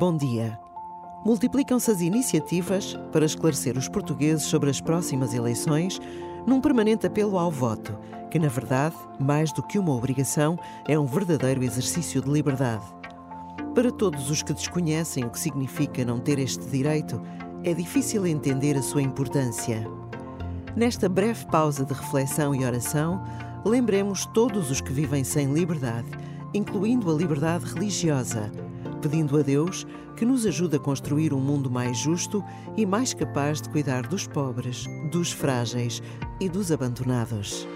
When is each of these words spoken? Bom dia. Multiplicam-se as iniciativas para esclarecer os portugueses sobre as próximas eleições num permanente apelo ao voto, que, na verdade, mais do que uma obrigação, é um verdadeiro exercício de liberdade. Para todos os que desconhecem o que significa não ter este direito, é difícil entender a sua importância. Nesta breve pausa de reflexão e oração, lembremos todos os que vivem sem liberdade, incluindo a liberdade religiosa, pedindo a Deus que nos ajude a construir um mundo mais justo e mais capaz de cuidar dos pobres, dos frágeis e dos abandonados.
Bom 0.00 0.16
dia. 0.16 0.58
Multiplicam-se 1.26 1.90
as 1.90 2.00
iniciativas 2.00 2.98
para 3.12 3.26
esclarecer 3.26 3.76
os 3.76 3.86
portugueses 3.86 4.44
sobre 4.44 4.70
as 4.70 4.80
próximas 4.80 5.34
eleições 5.34 6.00
num 6.46 6.58
permanente 6.58 7.06
apelo 7.06 7.36
ao 7.36 7.50
voto, 7.50 7.98
que, 8.30 8.38
na 8.38 8.48
verdade, 8.48 8.96
mais 9.18 9.52
do 9.52 9.62
que 9.62 9.78
uma 9.78 9.94
obrigação, 9.94 10.58
é 10.88 10.98
um 10.98 11.04
verdadeiro 11.04 11.62
exercício 11.62 12.22
de 12.22 12.30
liberdade. 12.30 12.86
Para 13.74 13.92
todos 13.92 14.30
os 14.30 14.42
que 14.42 14.54
desconhecem 14.54 15.22
o 15.22 15.28
que 15.28 15.38
significa 15.38 16.02
não 16.02 16.18
ter 16.18 16.38
este 16.38 16.64
direito, 16.64 17.20
é 17.62 17.74
difícil 17.74 18.26
entender 18.26 18.78
a 18.78 18.82
sua 18.82 19.02
importância. 19.02 19.86
Nesta 20.74 21.10
breve 21.10 21.44
pausa 21.44 21.84
de 21.84 21.92
reflexão 21.92 22.54
e 22.54 22.64
oração, 22.64 23.22
lembremos 23.66 24.24
todos 24.24 24.70
os 24.70 24.80
que 24.80 24.94
vivem 24.94 25.24
sem 25.24 25.52
liberdade, 25.52 26.08
incluindo 26.54 27.10
a 27.10 27.14
liberdade 27.14 27.66
religiosa, 27.66 28.50
pedindo 29.00 29.36
a 29.38 29.42
Deus 29.42 29.86
que 30.16 30.24
nos 30.24 30.44
ajude 30.46 30.76
a 30.76 30.78
construir 30.78 31.32
um 31.32 31.40
mundo 31.40 31.70
mais 31.70 31.96
justo 31.96 32.44
e 32.76 32.84
mais 32.84 33.14
capaz 33.14 33.60
de 33.60 33.68
cuidar 33.70 34.06
dos 34.06 34.26
pobres, 34.26 34.84
dos 35.10 35.32
frágeis 35.32 36.02
e 36.38 36.48
dos 36.48 36.70
abandonados. 36.70 37.66